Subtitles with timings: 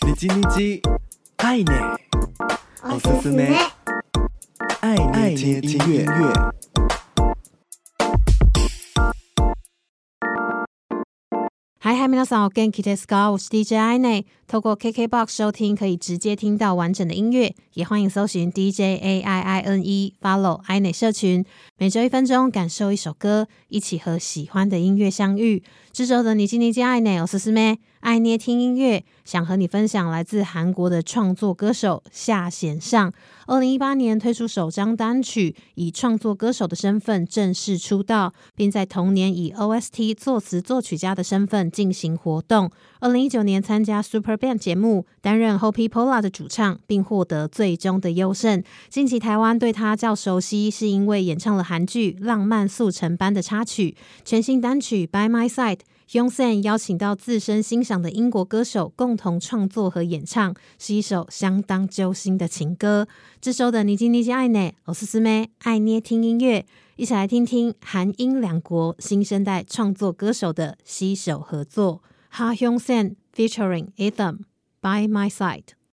[0.00, 0.80] 你叽你叽，
[1.36, 1.98] 爱呢，
[2.84, 3.54] おすすめ，
[4.80, 6.06] 爱爱听音乐。
[11.78, 13.30] 嗨嗨，皆さん、お元気ですか？
[13.30, 14.26] 我是 DJ 爱内。
[14.48, 21.44] 透过 KKBOX 收听，可以直接听到完整的音乐，也欢迎搜寻 DJ A I I N E，Follow 爱内社群，
[21.78, 25.62] 每周一分钟，感受一首歌，一起和喜欢的音乐相遇。
[25.92, 33.13] 这周的你叽你叽爱内，我是思妹， 爱捏听音乐，想和你分享来自韩国的创作歌手夏贤尚。
[33.45, 42.71] 二零一八年推出首张单曲，以创作歌手的身份正式出道，并在同年以 OST 作词作曲家的身份进行活动。
[43.01, 48.63] 二零一九年参加 Super Band 节目，担任 Hope Pola 的主唱，并获得最终的优胜。
[48.89, 53.95] 近期台湾对他较熟悉，是因为演唱了韩剧《浪漫速成班》的插曲。
[54.25, 55.75] 全新单曲《By My Side》
[56.11, 63.07] ，Youngsan 邀请到自身欣赏的英国歌手共同创作和演唱，是一首相当揪心的情歌。
[63.39, 66.65] 这首的你叽你叽爱呢，我是思妹，爱捏听音乐，
[66.97, 72.01] 一起来听听韩英两国新生代创作歌手的携手合作。
[72.33, 74.39] Ha Hyung San featuring Ethan
[74.81, 75.80] by my side。